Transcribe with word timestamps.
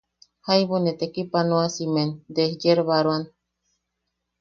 Jaibu 0.45 0.75
ne 0.83 0.91
tekipanoasimen 0.99 2.09
desyerbaroan. 2.35 3.23